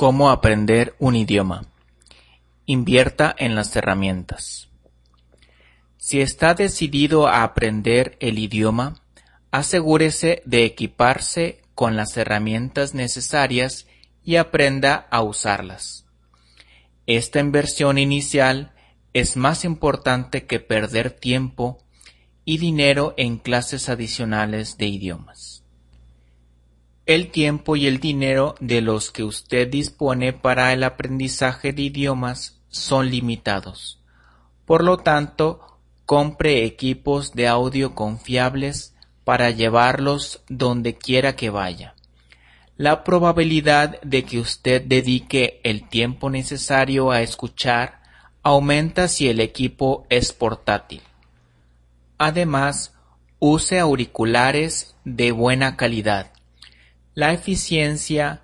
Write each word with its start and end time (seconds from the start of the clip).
Cómo 0.00 0.30
aprender 0.30 0.94
un 0.98 1.14
idioma. 1.14 1.66
Invierta 2.64 3.36
en 3.36 3.54
las 3.54 3.76
herramientas. 3.76 4.70
Si 5.98 6.22
está 6.22 6.54
decidido 6.54 7.28
a 7.28 7.42
aprender 7.42 8.16
el 8.18 8.38
idioma, 8.38 9.02
asegúrese 9.50 10.40
de 10.46 10.64
equiparse 10.64 11.60
con 11.74 11.96
las 11.96 12.16
herramientas 12.16 12.94
necesarias 12.94 13.88
y 14.24 14.36
aprenda 14.36 15.06
a 15.10 15.20
usarlas. 15.20 16.06
Esta 17.04 17.40
inversión 17.40 17.98
inicial 17.98 18.72
es 19.12 19.36
más 19.36 19.66
importante 19.66 20.46
que 20.46 20.60
perder 20.60 21.10
tiempo 21.10 21.84
y 22.46 22.56
dinero 22.56 23.12
en 23.18 23.36
clases 23.36 23.90
adicionales 23.90 24.78
de 24.78 24.86
idiomas. 24.86 25.59
El 27.10 27.32
tiempo 27.32 27.74
y 27.74 27.88
el 27.88 27.98
dinero 27.98 28.54
de 28.60 28.80
los 28.80 29.10
que 29.10 29.24
usted 29.24 29.66
dispone 29.66 30.32
para 30.32 30.72
el 30.72 30.84
aprendizaje 30.84 31.72
de 31.72 31.82
idiomas 31.82 32.60
son 32.68 33.10
limitados. 33.10 33.98
Por 34.64 34.84
lo 34.84 34.98
tanto, 34.98 35.80
compre 36.06 36.64
equipos 36.64 37.32
de 37.32 37.48
audio 37.48 37.96
confiables 37.96 38.94
para 39.24 39.50
llevarlos 39.50 40.44
donde 40.48 40.98
quiera 40.98 41.34
que 41.34 41.50
vaya. 41.50 41.96
La 42.76 43.02
probabilidad 43.02 44.00
de 44.02 44.22
que 44.22 44.38
usted 44.38 44.80
dedique 44.80 45.60
el 45.64 45.88
tiempo 45.88 46.30
necesario 46.30 47.10
a 47.10 47.22
escuchar 47.22 48.02
aumenta 48.44 49.08
si 49.08 49.28
el 49.28 49.40
equipo 49.40 50.06
es 50.10 50.32
portátil. 50.32 51.02
Además, 52.18 52.94
use 53.40 53.80
auriculares 53.80 54.94
de 55.04 55.32
buena 55.32 55.76
calidad. 55.76 56.30
La 57.14 57.32
eficiencia 57.32 58.40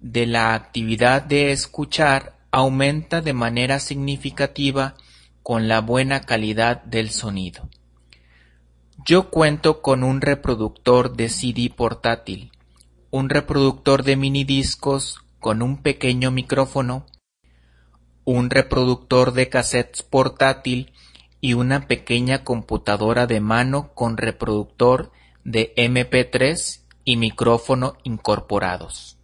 de 0.00 0.24
la 0.24 0.54
actividad 0.54 1.20
de 1.20 1.52
escuchar 1.52 2.38
aumenta 2.50 3.20
de 3.20 3.34
manera 3.34 3.78
significativa 3.78 4.94
con 5.42 5.68
la 5.68 5.82
buena 5.82 6.22
calidad 6.22 6.82
del 6.84 7.10
sonido. 7.10 7.68
Yo 9.04 9.28
cuento 9.28 9.82
con 9.82 10.02
un 10.02 10.22
reproductor 10.22 11.14
de 11.14 11.28
CD 11.28 11.68
portátil, 11.68 12.52
un 13.10 13.28
reproductor 13.28 14.02
de 14.02 14.16
minidiscos 14.16 15.20
con 15.38 15.60
un 15.60 15.82
pequeño 15.82 16.30
micrófono, 16.30 17.04
un 18.24 18.48
reproductor 18.48 19.34
de 19.34 19.50
cassettes 19.50 20.02
portátil 20.02 20.90
y 21.42 21.52
una 21.52 21.86
pequeña 21.86 22.44
computadora 22.44 23.26
de 23.26 23.40
mano 23.40 23.92
con 23.92 24.16
reproductor 24.16 25.12
de 25.44 25.74
MP3 25.76 26.85
y 27.06 27.16
micrófono 27.16 27.96
incorporados. 28.02 29.16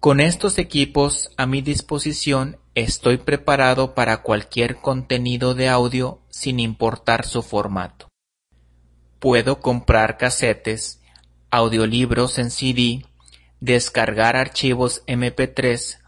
Con 0.00 0.18
estos 0.18 0.58
equipos 0.58 1.30
a 1.36 1.46
mi 1.46 1.60
disposición 1.60 2.56
estoy 2.74 3.18
preparado 3.18 3.94
para 3.94 4.22
cualquier 4.22 4.76
contenido 4.76 5.54
de 5.54 5.68
audio 5.68 6.20
sin 6.30 6.58
importar 6.58 7.26
su 7.26 7.42
formato. 7.42 8.08
Puedo 9.18 9.60
comprar 9.60 10.16
casetes, 10.16 11.00
audiolibros 11.50 12.38
en 12.38 12.50
CD, 12.50 13.04
descargar 13.60 14.36
archivos 14.36 15.02
MP3 15.06 15.98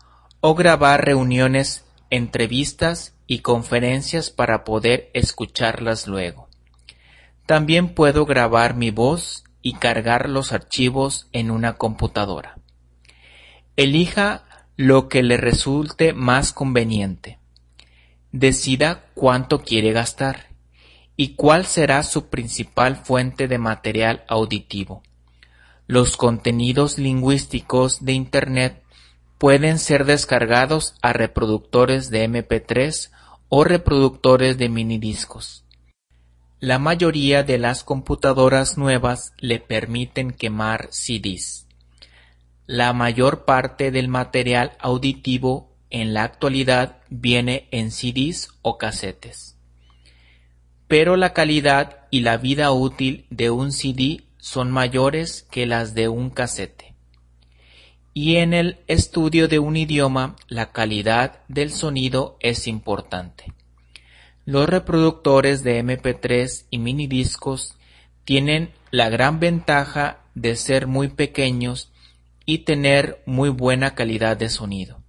o 0.41 0.55
grabar 0.55 1.05
reuniones, 1.05 1.85
entrevistas 2.09 3.15
y 3.27 3.41
conferencias 3.41 4.31
para 4.31 4.65
poder 4.65 5.11
escucharlas 5.13 6.07
luego. 6.07 6.49
También 7.45 7.95
puedo 7.95 8.25
grabar 8.25 8.75
mi 8.75 8.91
voz 8.91 9.45
y 9.63 9.75
cargar 9.75 10.29
los 10.29 10.53
archivos 10.53 11.29
en 11.33 11.51
una 11.51 11.75
computadora. 11.75 12.59
Elija 13.77 14.45
lo 14.77 15.09
que 15.09 15.23
le 15.23 15.37
resulte 15.37 16.13
más 16.13 16.53
conveniente. 16.53 17.39
Decida 18.33 19.05
cuánto 19.15 19.63
quiere 19.63 19.93
gastar 19.93 20.49
y 21.17 21.35
cuál 21.35 21.67
será 21.67 22.03
su 22.03 22.29
principal 22.29 22.97
fuente 22.97 23.49
de 23.49 23.59
material 23.59 24.25
auditivo. 24.29 25.03
Los 25.87 26.17
contenidos 26.17 26.99
lingüísticos 26.99 28.05
de 28.05 28.13
Internet 28.13 28.83
pueden 29.37 29.79
ser 29.79 30.05
descargados 30.05 30.95
a 31.03 31.13
reproductores 31.13 32.11
de 32.11 32.29
MP3 32.29 33.11
o 33.49 33.65
reproductores 33.65 34.57
de 34.57 34.69
minidiscos. 34.69 35.65
La 36.63 36.79
mayoría 36.79 37.43
de 37.43 37.57
las 37.57 37.85
computadoras 37.85 38.77
nuevas 38.77 39.33
le 39.39 39.61
permiten 39.61 40.31
quemar 40.31 40.89
CDs. 40.91 41.67
La 42.67 42.93
mayor 42.93 43.47
parte 43.47 43.91
del 43.91 44.09
material 44.09 44.77
auditivo 44.79 45.73
en 45.89 46.13
la 46.13 46.23
actualidad 46.23 46.99
viene 47.09 47.67
en 47.71 47.91
CDs 47.91 48.51
o 48.61 48.77
casetes. 48.77 49.57
Pero 50.87 51.17
la 51.17 51.33
calidad 51.33 52.07
y 52.11 52.21
la 52.21 52.37
vida 52.37 52.73
útil 52.73 53.25
de 53.31 53.49
un 53.49 53.73
CD 53.73 54.25
son 54.37 54.71
mayores 54.71 55.47
que 55.51 55.65
las 55.65 55.95
de 55.95 56.09
un 56.09 56.29
casete. 56.29 56.93
Y 58.13 58.37
en 58.37 58.53
el 58.53 58.81
estudio 58.87 59.49
de 59.49 59.61
un 59.61 59.79
idioma 59.79 60.37
la 60.47 60.73
calidad 60.73 61.41
del 61.49 61.73
sonido 61.73 62.37
es 62.41 62.67
importante. 62.67 63.55
Los 64.45 64.69
reproductores 64.69 65.63
de 65.63 65.83
MP3 65.85 66.67
y 66.71 66.79
minidiscos 66.79 67.77
tienen 68.25 68.73
la 68.91 69.09
gran 69.09 69.41
ventaja 69.41 70.21
de 70.35 70.57
ser 70.57 70.87
muy 70.87 71.09
pequeños 71.09 71.93
y 72.47 72.59
tener 72.59 73.23
muy 73.27 73.51
buena 73.51 73.95
calidad 73.95 74.37
de 74.37 74.49
sonido. 74.49 75.03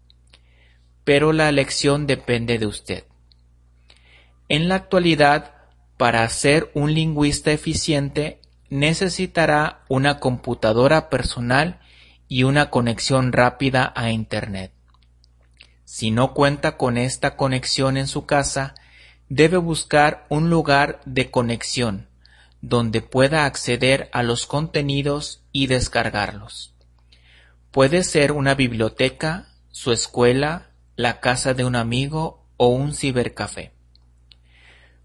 Pero 1.04 1.34
la 1.34 1.50
elección 1.50 2.08
depende 2.08 2.60
de 2.60 2.68
usted. 2.68 3.06
En 4.50 4.68
la 4.68 4.76
actualidad, 4.76 5.56
para 5.98 6.28
ser 6.30 6.72
un 6.74 6.94
lingüista 6.94 7.52
eficiente 7.52 8.42
necesitará 8.70 9.84
una 9.88 10.20
computadora 10.20 11.10
personal 11.10 11.80
y 12.28 12.44
una 12.44 12.70
conexión 12.70 13.34
rápida 13.34 13.92
a 13.96 14.12
Internet. 14.12 14.72
Si 15.84 16.10
no 16.12 16.34
cuenta 16.34 16.78
con 16.78 16.98
esta 16.98 17.36
conexión 17.36 17.98
en 17.98 18.08
su 18.08 18.26
casa, 18.26 18.76
debe 19.32 19.56
buscar 19.56 20.26
un 20.28 20.50
lugar 20.50 21.00
de 21.06 21.32
conexión 21.32 22.10
donde 22.60 23.02
pueda 23.02 23.46
acceder 23.46 24.10
a 24.12 24.24
los 24.24 24.46
contenidos 24.46 25.42
y 25.54 25.68
descargarlos. 25.68 26.74
Puede 27.72 28.04
ser 28.04 28.34
una 28.34 28.56
biblioteca, 28.56 29.48
su 29.70 29.94
escuela, 29.94 30.72
la 30.98 31.22
casa 31.22 31.54
de 31.54 31.64
un 31.64 31.78
amigo 31.78 32.46
o 32.58 32.68
un 32.68 32.94
cibercafé. 32.94 33.72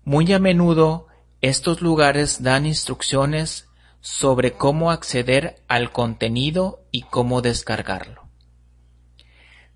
Muy 0.03 0.32
a 0.32 0.41
menudo 0.41 1.06
estos 1.41 1.81
lugares 1.81 2.43
dan 2.43 2.66
instrucciones 2.66 3.69
sobre 4.00 4.54
cómo 4.54 4.91
acceder 4.91 5.62
al 5.69 5.93
contenido 5.93 6.82
y 6.91 7.03
cómo 7.03 7.43
descargarlo. 7.43 8.26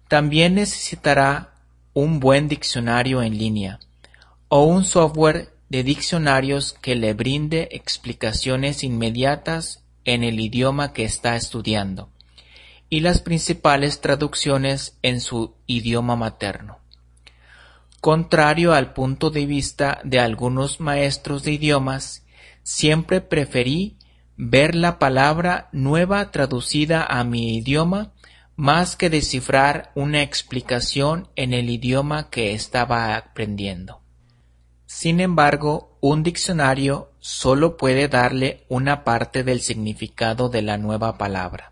También 0.08 0.56
necesitará 0.56 1.54
un 1.94 2.18
buen 2.18 2.48
diccionario 2.48 3.22
en 3.22 3.38
línea 3.38 3.78
o 4.50 4.64
un 4.64 4.84
software 4.84 5.54
de 5.68 5.84
diccionarios 5.84 6.72
que 6.72 6.96
le 6.96 7.14
brinde 7.14 7.68
explicaciones 7.70 8.82
inmediatas 8.82 9.84
en 10.04 10.24
el 10.24 10.40
idioma 10.40 10.92
que 10.92 11.04
está 11.04 11.36
estudiando 11.36 12.10
y 12.88 12.98
las 12.98 13.20
principales 13.20 14.00
traducciones 14.00 14.98
en 15.02 15.20
su 15.20 15.54
idioma 15.66 16.16
materno. 16.16 16.78
Contrario 18.00 18.74
al 18.74 18.92
punto 18.92 19.30
de 19.30 19.46
vista 19.46 20.00
de 20.02 20.18
algunos 20.18 20.80
maestros 20.80 21.44
de 21.44 21.52
idiomas, 21.52 22.26
siempre 22.64 23.20
preferí 23.20 23.98
ver 24.36 24.74
la 24.74 24.98
palabra 24.98 25.68
nueva 25.70 26.32
traducida 26.32 27.04
a 27.04 27.22
mi 27.22 27.56
idioma 27.56 28.12
más 28.56 28.96
que 28.96 29.10
descifrar 29.10 29.92
una 29.94 30.22
explicación 30.22 31.28
en 31.36 31.54
el 31.54 31.70
idioma 31.70 32.30
que 32.30 32.52
estaba 32.52 33.14
aprendiendo. 33.14 33.99
Sin 34.92 35.20
embargo, 35.20 35.96
un 36.00 36.24
diccionario 36.24 37.12
solo 37.20 37.76
puede 37.76 38.08
darle 38.08 38.64
una 38.68 39.04
parte 39.04 39.44
del 39.44 39.60
significado 39.60 40.48
de 40.48 40.62
la 40.62 40.78
nueva 40.78 41.16
palabra. 41.16 41.70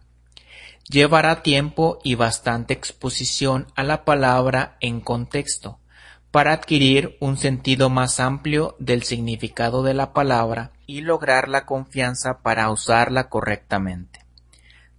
Llevará 0.88 1.42
tiempo 1.42 1.98
y 2.04 2.14
bastante 2.14 2.74
exposición 2.74 3.66
a 3.74 3.82
la 3.82 4.04
palabra 4.04 4.76
en 4.78 5.00
contexto, 5.00 5.80
para 6.30 6.52
adquirir 6.52 7.16
un 7.18 7.36
sentido 7.36 7.90
más 7.90 8.20
amplio 8.20 8.76
del 8.78 9.02
significado 9.02 9.82
de 9.82 9.94
la 9.94 10.12
palabra 10.12 10.70
y 10.86 11.00
lograr 11.00 11.48
la 11.48 11.66
confianza 11.66 12.38
para 12.38 12.70
usarla 12.70 13.28
correctamente. 13.28 14.24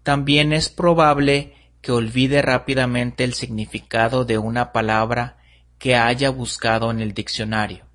También 0.04 0.52
es 0.52 0.68
probable 0.68 1.56
que 1.82 1.94
olvide 1.94 2.42
rápidamente 2.42 3.24
el 3.24 3.34
significado 3.34 4.26
de 4.26 4.38
una 4.38 4.74
palabra 4.74 5.38
que 5.78 5.96
haya 5.96 6.30
buscado 6.30 6.92
en 6.92 7.00
el 7.00 7.14
diccionario. 7.14 7.89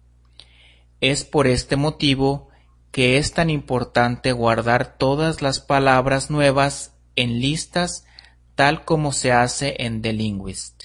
Es 1.04 1.22
por 1.22 1.46
este 1.46 1.76
motivo 1.76 2.48
que 2.90 3.18
es 3.18 3.34
tan 3.34 3.50
importante 3.50 4.32
guardar 4.32 4.96
todas 4.96 5.42
las 5.42 5.60
palabras 5.60 6.30
nuevas 6.30 6.94
en 7.14 7.40
listas 7.40 8.06
tal 8.54 8.86
como 8.86 9.12
se 9.12 9.30
hace 9.30 9.76
en 9.80 10.00
The 10.00 10.14
Linguist. 10.14 10.84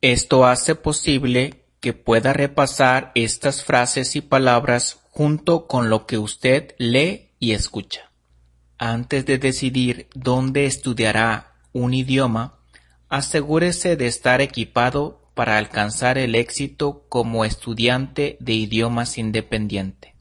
Esto 0.00 0.46
hace 0.46 0.76
posible 0.76 1.66
que 1.80 1.92
pueda 1.92 2.32
repasar 2.32 3.12
estas 3.14 3.62
frases 3.62 4.16
y 4.16 4.22
palabras 4.22 4.96
junto 5.10 5.66
con 5.66 5.90
lo 5.90 6.06
que 6.06 6.16
usted 6.16 6.74
lee 6.78 7.28
y 7.38 7.52
escucha. 7.52 8.10
Antes 8.78 9.26
de 9.26 9.36
decidir 9.36 10.08
dónde 10.14 10.64
estudiará 10.64 11.52
un 11.74 11.92
idioma, 11.92 12.60
asegúrese 13.10 13.94
de 13.94 14.06
estar 14.06 14.40
equipado 14.40 15.17
para 15.38 15.56
alcanzar 15.56 16.18
el 16.18 16.34
éxito 16.34 17.04
como 17.08 17.44
estudiante 17.44 18.36
de 18.40 18.54
idiomas 18.54 19.18
independiente. 19.18 20.16